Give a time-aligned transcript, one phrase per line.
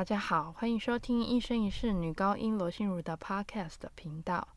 [0.00, 4.48] 大家好，欢迎收听一生一世女高音罗心如的 Podcast 频道。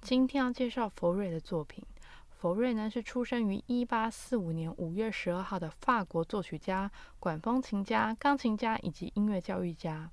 [0.00, 1.84] 今天要介绍佛瑞的作品。
[2.30, 10.08] 佛瑞呢是出生于一八四五年五月十二号的法国作曲家、管风琴家、钢琴家以及音乐教育家。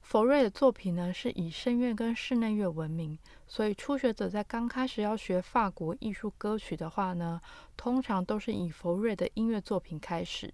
[0.00, 7.40] 佛瑞的作品呢是以声乐跟室内乐闻名，所以初学者在刚开始要学法国艺术歌曲的话呢，
[7.76, 10.52] 通常都是以佛瑞的音乐作品开始。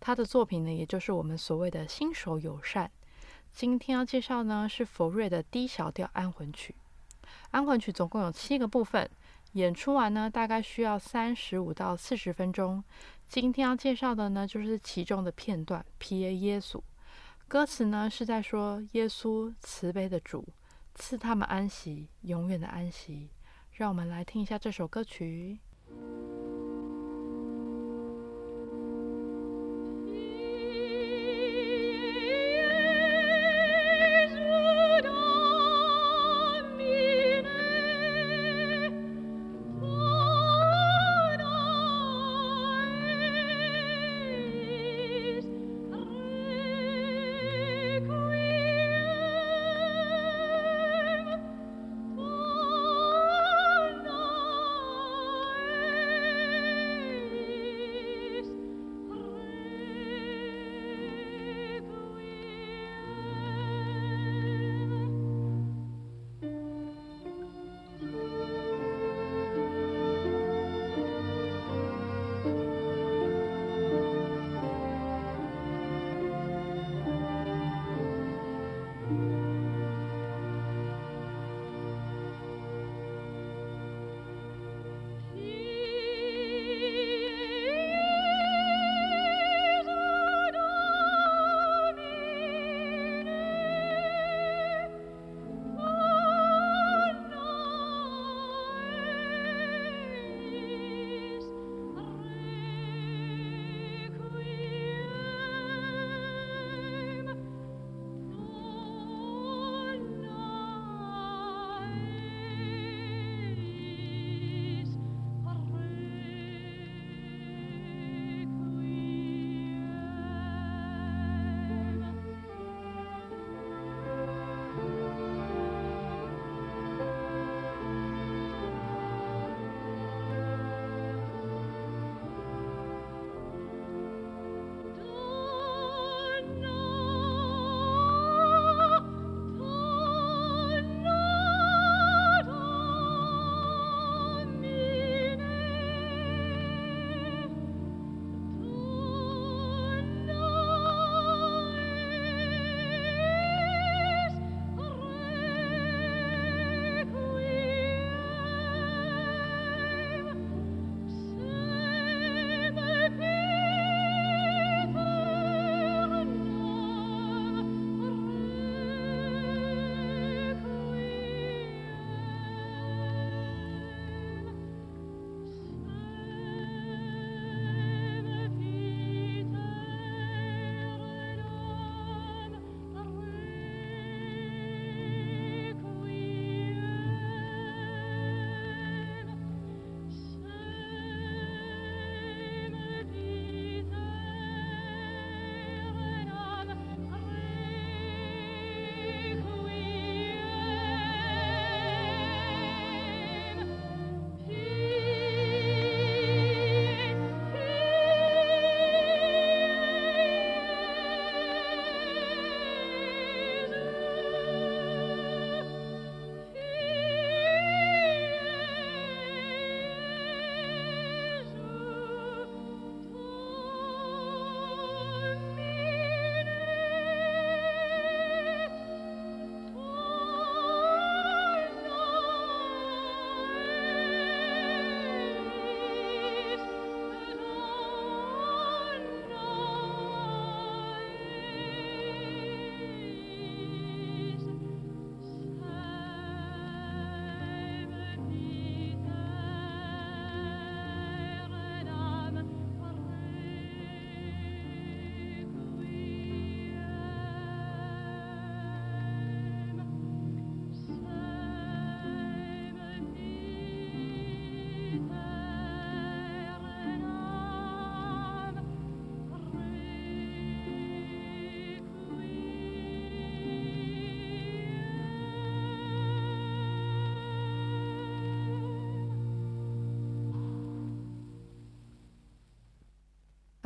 [0.00, 2.90] 他的作品呢，也就是我们所谓的新手友善。
[3.52, 6.74] 今天要介绍呢是佛瑞的 D 小调安魂曲。
[7.50, 9.08] 安魂曲总共有七个部分。
[9.52, 12.82] 演出完呢，大概需要三十五到四十分钟。
[13.28, 15.84] 今天要介绍的呢，就是其中的片段。
[15.98, 16.36] P.A.
[16.36, 16.80] 耶稣，
[17.48, 20.46] 歌词呢是在说耶稣慈悲的主，
[20.94, 23.28] 赐他们安息，永远的安息。
[23.72, 25.58] 让我们来听一下这首歌曲。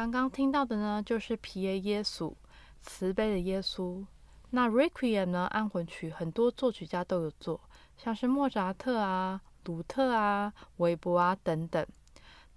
[0.04, 2.34] 刚刚听到的呢，就是皮耶耶稣，
[2.82, 4.04] 慈悲的耶稣。
[4.50, 7.58] 那 Requiem 呢，安魂曲很多作曲家都有做，
[7.96, 11.86] 像是莫扎特啊、鲁特啊、韦伯啊等等。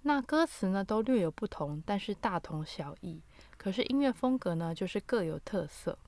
[0.02, 3.22] 那歌词呢都略有不同，但是大同小异。
[3.56, 5.98] 可是音乐风格呢，就是各有特色。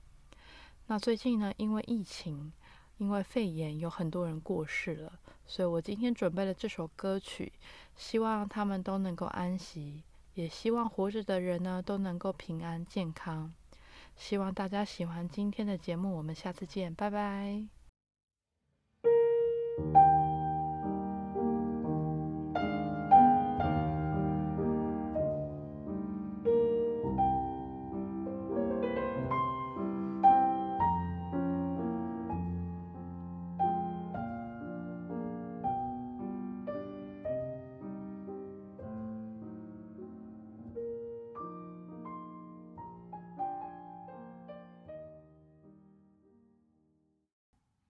[0.85, 2.53] 那最近呢，因为疫情，
[2.99, 5.13] 因为肺炎，有很多人过世了，
[5.47, 7.51] 所以我今天准备了这首歌曲，
[7.95, 13.53] 希望他们都能够安息，也希望活着的人呢都能够平安健康。
[14.15, 17.65] 希望大家喜欢今天的节目，我们下次见，拜拜。